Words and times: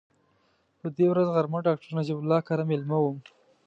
په 0.79 0.87
دې 0.97 1.05
ورځ 1.09 1.27
غرمه 1.35 1.59
ډاکټر 1.67 1.89
نجیب 1.97 2.17
الله 2.21 2.39
کره 2.47 2.63
مېلمه 2.69 2.97
وم. 3.01 3.17